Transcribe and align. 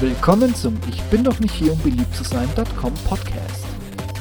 Willkommen 0.00 0.54
zum 0.54 0.80
Ich 0.88 1.02
bin 1.10 1.22
doch 1.22 1.38
nicht 1.40 1.52
hier, 1.52 1.74
um 1.74 1.78
beliebt 1.80 2.14
zu 2.14 2.24
sein.com 2.24 2.94
Podcast. 3.04 3.66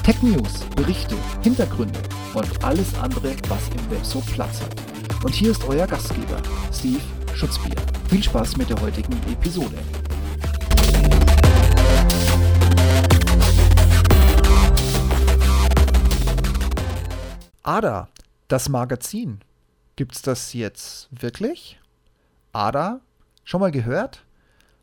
Tech 0.03 0.21
News, 0.21 0.65
Berichte, 0.75 1.15
Hintergründe 1.41 1.97
und 2.33 2.65
alles 2.65 2.93
andere, 2.95 3.33
was 3.47 3.69
im 3.69 3.89
Web 3.89 4.03
so 4.03 4.19
Platz 4.19 4.59
hat. 4.59 4.75
Und 5.23 5.33
hier 5.33 5.51
ist 5.51 5.63
euer 5.63 5.87
Gastgeber, 5.87 6.41
Steve 6.73 6.99
Schutzbier. 7.33 7.77
Viel 8.09 8.21
Spaß 8.21 8.57
mit 8.57 8.69
der 8.69 8.81
heutigen 8.81 9.13
Episode. 9.31 9.77
ADA, 17.63 18.09
das 18.49 18.67
Magazin. 18.67 19.39
Gibt's 19.95 20.21
das 20.21 20.51
jetzt 20.51 21.07
wirklich? 21.09 21.79
ADA? 22.51 22.99
Schon 23.45 23.61
mal 23.61 23.71
gehört? 23.71 24.25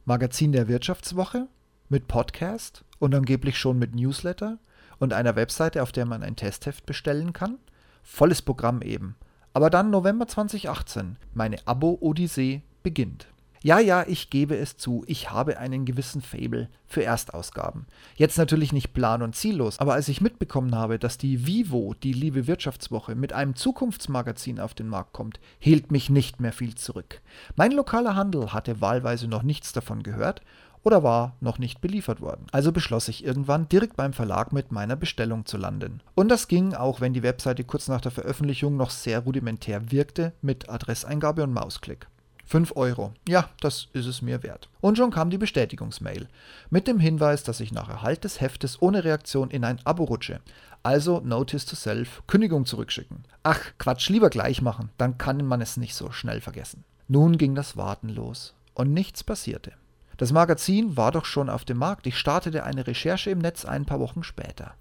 Magazin 0.09 0.53
der 0.53 0.69
Wirtschaftswoche 0.69 1.49
mit 1.89 2.07
Podcast 2.07 2.85
und 3.01 3.13
angeblich 3.13 3.59
schon 3.59 3.77
mit 3.77 3.97
Newsletter 3.97 4.61
und 5.01 5.13
einer 5.13 5.35
Webseite, 5.35 5.83
auf 5.83 5.91
der 5.91 6.07
man 6.07 6.23
ein 6.23 6.37
Testheft 6.37 6.87
bestellen 6.87 7.33
kann. 7.33 7.59
Volles 8.05 8.41
Programm 8.41 8.83
eben. 8.83 9.17
Aber 9.53 9.69
dann 9.69 9.91
November 9.91 10.29
2018, 10.29 11.17
meine 11.35 11.57
Abo-Odyssee 11.67 12.63
beginnt. 12.85 13.27
Ja, 13.67 13.81
ja, 13.81 14.05
ich 14.07 14.31
gebe 14.31 14.57
es 14.57 14.77
zu, 14.77 15.03
ich 15.09 15.33
habe 15.33 15.59
einen 15.59 15.87
gewissen 15.87 16.23
Fable 16.23 16.69
für 16.87 17.03
Erstausgaben. 17.03 17.87
Jetzt 18.15 18.39
natürlich 18.39 18.73
nicht 18.73 18.95
plan- 18.95 19.23
und 19.23 19.35
ziellos, 19.35 19.81
aber 19.81 19.95
als 19.95 20.07
ich 20.07 20.21
mitbekommen 20.21 20.77
habe, 20.77 21.01
dass 21.01 21.19
die 21.19 21.49
Vivo, 21.49 21.93
die 22.01 22.13
liebe 22.13 22.47
Wirtschaftswoche, 22.47 23.17
mit 23.17 23.33
einem 23.33 23.57
Zukunftsmagazin 23.57 24.61
auf 24.61 24.75
den 24.75 24.87
Markt 24.87 25.15
kommt, 25.15 25.41
hielt 25.59 25.91
mich 25.91 26.11
nicht 26.11 26.39
mehr 26.39 26.53
viel 26.53 26.77
zurück. 26.77 27.21
Mein 27.57 27.73
lokaler 27.73 28.15
Handel 28.15 28.53
hatte 28.53 28.81
wahlweise 28.81 29.27
noch 29.27 29.43
nichts 29.43 29.73
davon 29.73 30.05
gehört 30.05 30.43
oder 30.85 31.03
war 31.03 31.35
noch 31.41 31.59
nicht 31.59 31.81
beliefert 31.81 32.21
worden. 32.21 32.47
Also 32.53 32.71
beschloss 32.71 33.09
ich 33.09 33.25
irgendwann 33.25 33.69
direkt 33.69 33.97
beim 33.97 34.13
Verlag 34.13 34.53
mit 34.53 34.71
meiner 34.71 34.95
Bestellung 34.95 35.45
zu 35.45 35.57
landen. 35.57 36.03
Und 36.15 36.29
das 36.29 36.47
ging, 36.47 36.75
auch 36.75 37.01
wenn 37.01 37.15
die 37.15 37.25
Webseite 37.25 37.65
kurz 37.65 37.89
nach 37.89 38.01
der 38.01 38.13
Veröffentlichung 38.13 38.77
noch 38.77 38.91
sehr 38.91 39.19
rudimentär 39.19 39.91
wirkte, 39.91 40.35
mit 40.41 40.71
Adresseingabe 40.71 41.43
und 41.43 41.53
Mausklick. 41.53 42.07
5 42.47 42.77
Euro. 42.77 43.13
Ja, 43.29 43.49
das 43.61 43.89
ist 43.93 44.07
es 44.07 44.23
mir 44.23 44.43
wert. 44.43 44.69
Und 44.81 44.97
schon 44.97 45.11
kam 45.11 45.31
die 45.31 45.39
Bestätigungsmail. 45.39 46.29
Mit 46.71 46.87
dem 46.87 47.01
Hinweis, 47.01 47.43
dass 47.43 47.61
ich 47.61 47.73
nach 47.73 47.89
Erhalt 47.89 48.25
des 48.25 48.41
Heftes 48.41 48.81
ohne 48.81 49.05
Reaktion 49.05 49.51
in 49.51 49.65
ein 49.65 49.81
Abo 49.85 50.05
rutsche. 50.05 50.41
Also 50.83 51.21
Notice 51.21 51.67
to 51.67 51.75
Self, 51.75 52.23
Kündigung 52.29 52.65
zurückschicken. 52.65 53.25
Ach, 53.43 53.61
Quatsch, 53.79 54.09
lieber 54.09 54.31
gleich 54.31 54.63
machen, 54.63 54.91
dann 54.99 55.19
kann 55.19 55.45
man 55.45 55.61
es 55.61 55.77
nicht 55.77 55.97
so 55.97 56.13
schnell 56.13 56.41
vergessen. 56.41 56.85
Nun 57.09 57.37
ging 57.37 57.57
das 57.57 57.77
Warten 57.77 58.09
los. 58.09 58.55
Und 58.75 58.93
nichts 58.93 59.25
passierte. 59.25 59.73
Das 60.17 60.33
Magazin 60.33 60.97
war 60.97 61.13
doch 61.13 61.25
schon 61.25 61.51
auf 61.51 61.65
dem 61.65 61.79
Markt. 61.79 62.07
Ich 62.07 62.17
startete 62.17 62.63
eine 62.63 62.87
Recherche 62.87 63.31
im 63.31 63.41
Netz 63.41 63.65
ein 63.65 63.85
paar 63.85 64.01
Wochen 64.01 64.23
später. 64.23 64.75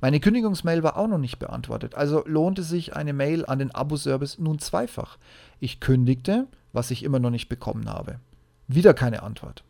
Meine 0.00 0.20
Kündigungsmail 0.20 0.82
war 0.82 0.96
auch 0.96 1.08
noch 1.08 1.18
nicht 1.18 1.38
beantwortet, 1.38 1.94
also 1.94 2.22
lohnte 2.26 2.62
sich 2.62 2.94
eine 2.94 3.12
Mail 3.12 3.44
an 3.46 3.58
den 3.58 3.74
Abo-Service 3.74 4.38
nun 4.38 4.58
zweifach. 4.58 5.18
Ich 5.60 5.80
kündigte, 5.80 6.46
was 6.78 6.92
ich 6.92 7.02
immer 7.02 7.18
noch 7.18 7.30
nicht 7.30 7.48
bekommen 7.48 7.90
habe. 7.90 8.20
Wieder 8.68 8.94
keine 8.94 9.24
Antwort. 9.24 9.64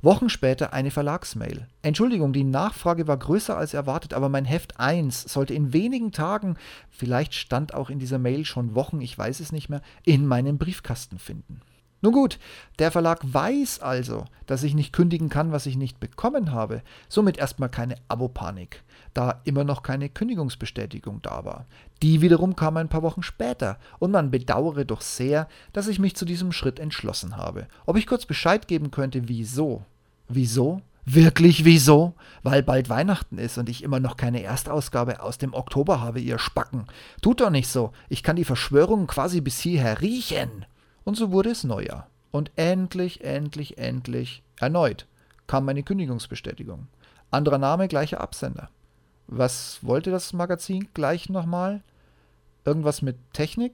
Wochen 0.00 0.30
später 0.30 0.72
eine 0.72 0.90
Verlagsmail. 0.90 1.68
Entschuldigung, 1.82 2.32
die 2.32 2.44
Nachfrage 2.44 3.06
war 3.06 3.18
größer 3.18 3.54
als 3.56 3.74
erwartet, 3.74 4.14
aber 4.14 4.30
mein 4.30 4.46
Heft 4.46 4.80
1 4.80 5.24
sollte 5.24 5.52
in 5.52 5.74
wenigen 5.74 6.12
Tagen, 6.12 6.56
vielleicht 6.88 7.34
stand 7.34 7.74
auch 7.74 7.90
in 7.90 7.98
dieser 7.98 8.18
Mail 8.18 8.46
schon 8.46 8.74
Wochen, 8.74 9.02
ich 9.02 9.16
weiß 9.16 9.40
es 9.40 9.52
nicht 9.52 9.68
mehr, 9.68 9.82
in 10.04 10.26
meinem 10.26 10.56
Briefkasten 10.56 11.18
finden. 11.18 11.60
Nun 12.02 12.12
gut, 12.12 12.38
der 12.78 12.90
Verlag 12.90 13.20
weiß 13.22 13.80
also, 13.80 14.26
dass 14.46 14.62
ich 14.62 14.74
nicht 14.74 14.92
kündigen 14.92 15.28
kann, 15.28 15.52
was 15.52 15.66
ich 15.66 15.76
nicht 15.76 15.98
bekommen 15.98 16.52
habe. 16.52 16.82
Somit 17.08 17.38
erstmal 17.38 17.70
keine 17.70 17.96
Abopanik, 18.08 18.82
da 19.14 19.40
immer 19.44 19.64
noch 19.64 19.82
keine 19.82 20.08
Kündigungsbestätigung 20.08 21.22
da 21.22 21.44
war. 21.44 21.66
Die 22.02 22.20
wiederum 22.20 22.54
kam 22.54 22.76
ein 22.76 22.90
paar 22.90 23.02
Wochen 23.02 23.22
später 23.22 23.78
und 23.98 24.10
man 24.10 24.30
bedauere 24.30 24.84
doch 24.84 25.00
sehr, 25.00 25.48
dass 25.72 25.88
ich 25.88 25.98
mich 25.98 26.16
zu 26.16 26.26
diesem 26.26 26.52
Schritt 26.52 26.78
entschlossen 26.78 27.36
habe. 27.36 27.66
Ob 27.86 27.96
ich 27.96 28.06
kurz 28.06 28.26
Bescheid 28.26 28.68
geben 28.68 28.90
könnte, 28.90 29.28
wieso? 29.28 29.82
Wieso? 30.28 30.82
Wirklich 31.08 31.64
wieso? 31.64 32.14
Weil 32.42 32.64
bald 32.64 32.88
Weihnachten 32.88 33.38
ist 33.38 33.58
und 33.58 33.68
ich 33.68 33.84
immer 33.84 34.00
noch 34.00 34.16
keine 34.16 34.42
Erstausgabe 34.42 35.22
aus 35.22 35.38
dem 35.38 35.54
Oktober 35.54 36.00
habe, 36.00 36.20
ihr 36.20 36.38
Spacken. 36.38 36.86
Tut 37.22 37.40
doch 37.40 37.50
nicht 37.50 37.68
so. 37.68 37.92
Ich 38.08 38.22
kann 38.24 38.36
die 38.36 38.44
Verschwörung 38.44 39.06
quasi 39.06 39.40
bis 39.40 39.60
hierher 39.60 40.00
riechen. 40.02 40.66
Und 41.06 41.16
so 41.16 41.30
wurde 41.30 41.50
es 41.50 41.62
Neujahr. 41.62 42.08
Und 42.32 42.50
endlich, 42.56 43.22
endlich, 43.22 43.78
endlich, 43.78 44.42
erneut, 44.58 45.06
kam 45.46 45.64
meine 45.64 45.84
Kündigungsbestätigung. 45.84 46.88
Anderer 47.30 47.58
Name, 47.58 47.86
gleicher 47.86 48.20
Absender. 48.20 48.70
Was 49.28 49.78
wollte 49.82 50.10
das 50.10 50.32
Magazin 50.32 50.88
gleich 50.94 51.28
nochmal? 51.28 51.84
Irgendwas 52.64 53.02
mit 53.02 53.16
Technik? 53.32 53.72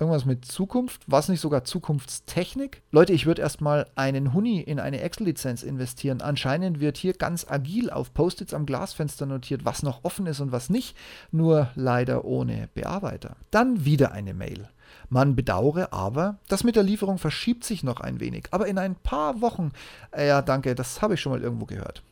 Irgendwas 0.00 0.24
mit 0.24 0.44
Zukunft? 0.44 1.02
War 1.10 1.18
es 1.18 1.28
nicht 1.28 1.40
sogar 1.40 1.64
Zukunftstechnik? 1.64 2.82
Leute, 2.92 3.12
ich 3.12 3.26
würde 3.26 3.42
erstmal 3.42 3.88
einen 3.96 4.32
Huni 4.32 4.60
in 4.60 4.78
eine 4.78 5.00
Excel-Lizenz 5.00 5.64
investieren. 5.64 6.20
Anscheinend 6.20 6.78
wird 6.78 6.96
hier 6.96 7.14
ganz 7.14 7.44
agil 7.50 7.90
auf 7.90 8.14
Post-its 8.14 8.54
am 8.54 8.64
Glasfenster 8.64 9.26
notiert, 9.26 9.64
was 9.64 9.82
noch 9.82 10.04
offen 10.04 10.26
ist 10.26 10.38
und 10.38 10.52
was 10.52 10.70
nicht. 10.70 10.96
Nur 11.32 11.70
leider 11.74 12.24
ohne 12.24 12.68
Bearbeiter. 12.74 13.36
Dann 13.50 13.84
wieder 13.84 14.12
eine 14.12 14.34
Mail. 14.34 14.68
Man 15.08 15.34
bedauere 15.34 15.92
aber, 15.92 16.38
das 16.46 16.62
mit 16.62 16.76
der 16.76 16.84
Lieferung 16.84 17.18
verschiebt 17.18 17.64
sich 17.64 17.82
noch 17.82 18.00
ein 18.00 18.20
wenig. 18.20 18.46
Aber 18.52 18.68
in 18.68 18.78
ein 18.78 18.94
paar 18.94 19.40
Wochen, 19.40 19.72
äh, 20.12 20.28
ja 20.28 20.42
danke, 20.42 20.76
das 20.76 21.02
habe 21.02 21.14
ich 21.14 21.20
schon 21.20 21.32
mal 21.32 21.42
irgendwo 21.42 21.66
gehört. 21.66 22.04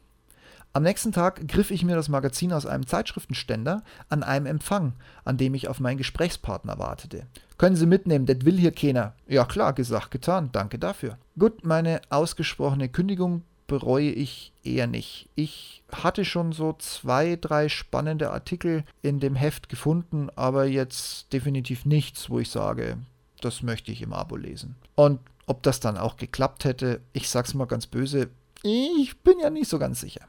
Am 0.77 0.83
nächsten 0.83 1.11
Tag 1.11 1.49
griff 1.49 1.71
ich 1.71 1.87
mir 1.87 1.97
das 1.97 2.11
Magazin 2.11 2.53
aus 2.53 2.67
einem 2.67 2.87
Zeitschriftenständer 2.87 3.83
an 4.11 4.23
einem 4.23 4.45
Empfang, 4.45 4.93
an 5.25 5.39
dem 5.39 5.55
ich 5.55 5.69
auf 5.69 5.81
meinen 5.81 5.97
Gesprächspartner 5.97 6.79
wartete. 6.79 7.25
Können 7.57 7.77
Sie 7.77 7.87
mitnehmen, 7.87 8.27
das 8.27 8.45
will 8.45 8.59
hier 8.59 8.73
keiner. 8.73 9.15
Ja 9.27 9.47
klar, 9.47 9.73
gesagt, 9.73 10.11
getan, 10.11 10.51
danke 10.53 10.79
dafür. 10.79 11.17
Gut, 11.39 11.65
meine 11.65 12.03
ausgesprochene 12.11 12.91
Kündigung 12.91 13.41
bereue 13.67 14.11
ich 14.11 14.53
eher 14.65 14.87
nicht. 14.87 15.31
Ich 15.35 15.83
hatte 15.91 16.27
schon 16.27 16.53
so 16.53 16.75
zwei, 16.75 17.37
drei 17.37 17.71
spannende 17.71 18.31
Artikel 18.31 18.85
in 19.01 19.19
dem 19.19 19.35
Heft 19.35 19.71
gefunden, 19.71 20.29
aber 20.37 20.67
jetzt 20.67 21.33
definitiv 21.33 21.87
nichts, 21.87 22.29
wo 22.29 22.39
ich 22.39 22.51
sage, 22.51 22.99
das 23.41 23.63
möchte 23.63 23.93
ich 23.93 24.03
im 24.03 24.13
Abo 24.13 24.37
lesen. 24.37 24.77
Und 24.95 25.21
ob 25.47 25.63
das 25.63 25.81
dann 25.81 25.97
auch 25.97 26.19
geklappt 26.19 26.67
hätte, 26.67 27.01
ich 27.15 27.31
sag's 27.31 27.55
mal 27.55 27.65
ganz 27.65 27.87
böse, 27.87 28.29
ich 28.63 29.17
bin 29.23 29.39
ja 29.39 29.49
nicht 29.49 29.71
so 29.71 29.79
ganz 29.79 30.03
sicher. 30.03 30.27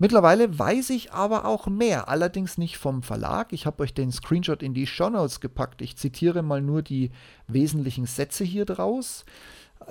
Mittlerweile 0.00 0.56
weiß 0.56 0.90
ich 0.90 1.12
aber 1.12 1.44
auch 1.44 1.66
mehr, 1.66 2.08
allerdings 2.08 2.56
nicht 2.56 2.78
vom 2.78 3.02
Verlag. 3.02 3.52
Ich 3.52 3.66
habe 3.66 3.82
euch 3.82 3.94
den 3.94 4.12
Screenshot 4.12 4.62
in 4.62 4.72
die 4.72 4.86
Show 4.86 5.10
Notes 5.10 5.40
gepackt. 5.40 5.82
Ich 5.82 5.96
zitiere 5.96 6.42
mal 6.42 6.62
nur 6.62 6.82
die 6.82 7.10
wesentlichen 7.48 8.06
Sätze 8.06 8.44
hier 8.44 8.64
draus. 8.64 9.24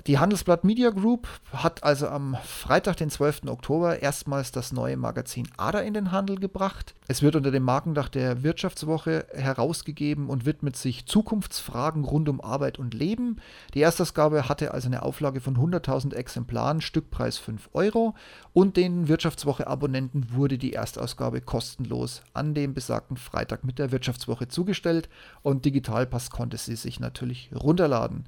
Die 0.06 0.20
Handelsblatt 0.20 0.64
Media 0.64 0.90
Group 0.90 1.28
hat 1.52 1.84
also 1.84 2.08
am 2.08 2.38
Freitag, 2.46 2.96
den 2.98 3.10
12. 3.10 3.42
Oktober, 3.48 4.02
erstmals 4.02 4.52
das 4.52 4.72
neue 4.72 4.96
Magazin 4.96 5.50
ADA 5.58 5.80
in 5.80 5.94
den 5.94 6.12
Handel 6.12 6.38
gebracht. 6.38 6.94
Es 7.10 7.22
wird 7.22 7.36
unter 7.36 7.52
dem 7.52 7.64
Markendach 7.64 8.08
der 8.08 8.44
Wirtschaftswoche 8.44 9.26
herausgegeben 9.34 10.30
und 10.30 10.46
widmet 10.46 10.78
sich 10.78 11.08
Zukunftsfragen 11.08 12.06
rund 12.06 12.30
um 12.30 12.40
Arbeit 12.40 12.80
und 12.80 12.94
Leben. 12.94 13.38
Die 13.74 13.82
Erstausgabe 13.82 14.48
hatte 14.48 14.74
also 14.74 14.88
eine 14.88 15.04
Auflage 15.04 15.42
von 15.42 15.58
100.000 15.58 16.14
Exemplaren, 16.14 16.80
Stückpreis 16.80 17.38
5 17.38 17.70
Euro. 17.74 18.16
Und 18.54 18.78
den 18.78 19.10
Wirtschaftswoche-Abonnenten 19.10 20.28
wurde 20.32 20.58
die 20.58 20.74
Erstausgabe 20.74 21.42
kostenlos 21.42 22.22
an 22.34 22.54
dem 22.54 22.74
besagten 22.74 23.18
Freitag 23.18 23.66
mit 23.66 23.80
der 23.80 23.92
Wirtschaftswoche 23.92 24.48
zugestellt 24.48 25.10
und 25.42 25.66
Digitalpass 25.66 26.30
konnte 26.30 26.58
sie 26.58 26.76
sich 26.76 27.00
natürlich 27.00 27.50
runterladen. 27.54 28.26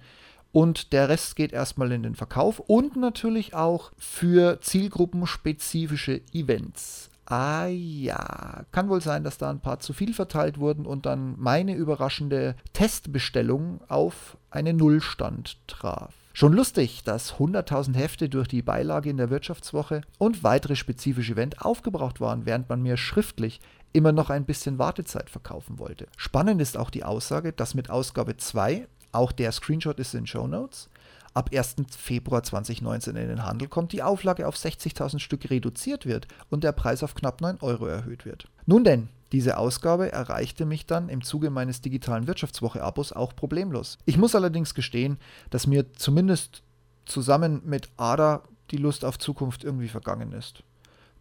Und 0.52 0.94
der 0.94 1.10
Rest 1.10 1.36
geht 1.36 1.54
erstmal 1.54 1.92
in 1.92 2.04
den 2.04 2.16
Verkauf 2.16 2.60
und 2.60 2.96
natürlich 2.96 3.54
auch 3.54 3.92
für 3.98 4.60
zielgruppenspezifische 4.62 6.22
Events. 6.34 7.10
Ah 7.26 7.68
ja, 7.68 8.64
kann 8.72 8.90
wohl 8.90 9.02
sein, 9.02 9.24
dass 9.24 9.38
da 9.38 9.52
ein 9.52 9.60
paar 9.60 9.80
zu 9.80 9.94
viel 9.94 10.16
verteilt 10.16 10.60
wurden 10.60 10.88
und 10.88 11.06
dann 11.06 11.36
meine 11.38 11.76
überraschende 11.76 12.56
Testbestellung 12.74 13.82
auf 13.88 14.38
einen 14.50 14.78
Nullstand 14.78 15.58
traf. 15.68 16.16
Schon 16.34 16.54
lustig, 16.54 17.04
dass 17.04 17.36
100.000 17.36 17.96
Hefte 17.96 18.30
durch 18.30 18.48
die 18.48 18.64
Beilage 18.64 19.12
in 19.12 19.18
der 19.18 19.30
Wirtschaftswoche 19.30 20.02
und 20.18 20.44
weitere 20.44 20.76
spezifische 20.76 21.34
Events 21.34 21.60
aufgebraucht 21.60 22.20
waren, 22.20 22.48
während 22.48 22.68
man 22.68 22.82
mir 22.82 22.98
schriftlich 22.98 23.60
immer 23.94 24.12
noch 24.12 24.32
ein 24.32 24.46
bisschen 24.46 24.80
Wartezeit 24.80 25.30
verkaufen 25.30 25.78
wollte. 25.78 26.08
Spannend 26.18 26.62
ist 26.62 26.78
auch 26.78 26.90
die 26.90 27.04
Aussage, 27.04 27.54
dass 27.54 27.76
mit 27.76 27.92
Ausgabe 27.92 28.38
2 28.38 28.88
auch 29.12 29.32
der 29.32 29.52
Screenshot 29.52 30.00
ist 30.00 30.14
in 30.14 30.28
Show 30.28 30.48
Notes. 30.48 30.90
Ab 31.34 31.52
1. 31.54 31.76
Februar 31.96 32.44
2019 32.44 33.16
in 33.16 33.30
den 33.30 33.46
Handel 33.46 33.68
kommt, 33.68 33.92
die 33.92 34.04
Auflage 34.04 34.48
auf 34.48 34.56
60.000 34.56 35.20
Stück 35.20 35.50
reduziert 35.50 36.06
wird 36.06 36.28
und 36.50 36.64
der 36.64 36.72
Preis 36.72 37.04
auf 37.04 37.14
knapp 37.14 37.42
9 37.42 37.60
Euro 37.62 37.86
erhöht 37.86 38.26
wird. 38.26 38.48
Nun 38.66 38.84
denn, 38.84 39.10
diese 39.32 39.58
Ausgabe 39.58 40.12
erreichte 40.12 40.66
mich 40.66 40.88
dann 40.88 41.08
im 41.08 41.24
Zuge 41.24 41.52
meines 41.52 41.82
digitalen 41.82 42.26
Wirtschaftswoche-Abos 42.26 43.14
auch 43.14 43.36
problemlos. 43.36 44.00
Ich 44.06 44.18
muss 44.18 44.34
allerdings 44.34 44.74
gestehen, 44.74 45.18
dass 45.52 45.68
mir 45.68 45.94
zumindest 45.94 46.64
zusammen 47.06 47.62
mit 47.64 47.90
ADA 47.98 48.44
die 48.72 48.78
Lust 48.78 49.06
auf 49.06 49.20
Zukunft 49.20 49.64
irgendwie 49.64 49.88
vergangen 49.88 50.32
ist. 50.32 50.64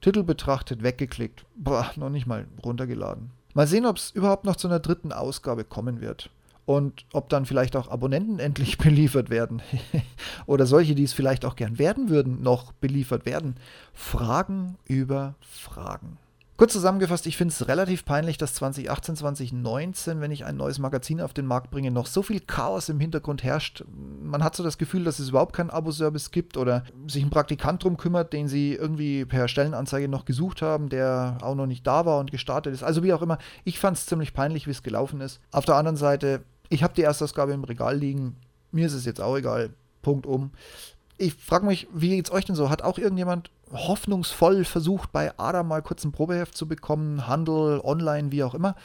Titel 0.01 0.23
betrachtet, 0.23 0.83
weggeklickt. 0.83 1.45
Boah, 1.57 1.91
noch 1.97 2.11
nicht 2.11 2.27
mal 2.27 2.47
runtergeladen. 2.65 3.31
Mal 3.55 3.67
sehen, 3.67 3.87
ob 3.87 3.97
es 3.97 4.11
überhaupt 4.11 4.45
noch 4.45 4.57
zu 4.57 4.69
einer 4.69 4.81
dritten 4.81 5.13
Ausgabe 5.13 5.65
kommen 5.65 6.01
wird. 6.01 6.31
Und 6.69 7.07
ob 7.15 7.31
dann 7.31 7.47
vielleicht 7.47 7.77
auch 7.77 7.89
Abonnenten 7.89 8.39
endlich 8.39 8.77
beliefert 8.77 9.31
werden. 9.31 9.63
Oder 10.47 10.67
solche, 10.67 10.95
die 10.95 11.05
es 11.05 11.15
vielleicht 11.15 11.47
auch 11.47 11.57
gern 11.57 11.79
werden 11.79 12.11
würden, 12.11 12.43
noch 12.43 12.73
beliefert 12.73 13.25
werden. 13.25 13.55
Fragen 13.95 14.77
über 14.85 15.35
Fragen. 15.41 16.19
Kurz 16.59 16.75
zusammengefasst, 16.75 17.27
ich 17.27 17.39
finde 17.39 17.53
es 17.53 17.69
relativ 17.69 18.05
peinlich, 18.05 18.37
dass 18.37 18.53
2018, 18.53 19.17
2019, 19.17 20.21
wenn 20.21 20.31
ich 20.31 20.45
ein 20.45 20.59
neues 20.59 20.79
Magazin 20.79 21.23
auf 21.23 21.33
den 21.33 21.47
Markt 21.47 21.71
bringe, 21.71 21.91
noch 21.91 22.05
so 22.05 22.23
viel 22.23 22.41
Chaos 22.41 22.91
im 22.91 23.01
Hintergrund 23.01 23.45
herrscht. 23.45 23.85
Man 24.23 24.45
hat 24.45 24.55
so 24.55 24.63
das 24.63 24.77
Gefühl, 24.77 25.05
dass 25.05 25.21
es 25.21 25.31
überhaupt 25.31 25.55
keinen 25.55 25.71
Abo-Service 25.71 26.33
gibt 26.33 26.59
oder 26.59 26.83
sich 27.07 27.23
ein 27.23 27.31
Praktikant 27.31 27.83
drum 27.83 27.97
kümmert, 27.97 28.35
den 28.35 28.47
sie 28.47 28.75
irgendwie 28.75 29.25
per 29.25 29.49
Stellenanzeige 29.49 30.09
noch 30.09 30.27
gesucht 30.27 30.61
haben, 30.61 30.91
der 30.91 31.39
auch 31.41 31.55
noch 31.55 31.67
nicht 31.67 31.87
da 31.87 32.05
war 32.05 32.19
und 32.19 32.31
gestartet 32.31 32.75
ist. 32.75 32.83
Also 32.83 33.03
wie 33.03 33.15
auch 33.15 33.23
immer, 33.23 33.39
ich 33.65 33.79
fand 33.79 33.97
es 33.97 34.05
ziemlich 34.05 34.35
peinlich, 34.35 34.67
wie 34.67 34.73
es 34.73 34.83
gelaufen 34.83 35.23
ist. 35.23 35.41
Auf 35.51 35.65
der 35.65 35.77
anderen 35.77 35.97
Seite, 35.97 36.43
ich 36.69 36.83
habe 36.83 36.95
die 36.95 37.03
Erstausgabe 37.03 37.53
im 37.53 37.65
Regal 37.65 37.97
liegen. 37.97 38.37
Mir 38.71 38.87
ist 38.87 38.95
es 38.95 39.05
jetzt 39.05 39.21
auch 39.21 39.37
egal. 39.37 39.71
Punkt 40.03 40.27
um. 40.27 40.51
Ich 41.17 41.35
frage 41.35 41.67
mich, 41.67 41.89
wie 41.93 42.11
geht's 42.11 42.31
euch 42.31 42.45
denn 42.45 42.55
so? 42.55 42.71
Hat 42.71 42.83
auch 42.83 42.99
irgendjemand 42.99 43.51
hoffnungsvoll 43.73 44.65
versucht, 44.65 45.13
bei 45.13 45.37
Ada 45.39 45.63
mal 45.63 45.83
kurz 45.83 46.05
ein 46.05 46.13
Probeheft 46.13 46.57
zu 46.57 46.69
bekommen, 46.69 47.27
Handel, 47.27 47.81
online, 47.83 48.33
wie 48.33 48.45
auch 48.45 48.55
immer? 48.55 48.77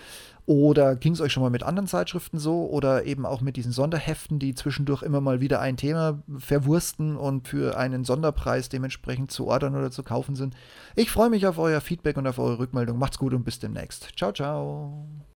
Oder 0.45 0.97
ging 0.97 1.13
es 1.13 1.21
euch 1.21 1.31
schon 1.31 1.44
mal 1.44 1.50
mit 1.50 1.63
anderen 1.63 1.88
Zeitschriften 1.88 2.38
so? 2.38 2.65
Oder 2.65 3.06
eben 3.06 3.25
auch 3.25 3.39
mit 3.39 3.56
diesen 3.56 3.71
Sonderheften, 3.71 4.39
die 4.39 4.56
zwischendurch 4.56 5.01
immer 5.01 5.21
mal 5.21 5.39
wieder 5.39 5.62
ein 5.62 5.77
Thema 5.77 6.21
verwursten 6.38 7.15
und 7.15 7.47
für 7.47 7.77
einen 7.77 8.03
Sonderpreis 8.03 8.68
dementsprechend 8.68 9.31
zu 9.31 9.47
ordern 9.47 9.75
oder 9.75 9.89
zu 9.89 10.03
kaufen 10.03 10.35
sind? 10.35 10.56
Ich 10.95 11.12
freue 11.12 11.30
mich 11.30 11.47
auf 11.47 11.59
euer 11.59 11.80
Feedback 11.80 12.18
und 12.18 12.27
auf 12.27 12.39
eure 12.39 12.59
Rückmeldung. 12.59 12.97
Macht's 12.97 13.19
gut 13.19 13.33
und 13.33 13.45
bis 13.45 13.59
demnächst. 13.59 14.09
Ciao, 14.18 14.33
ciao. 14.33 15.07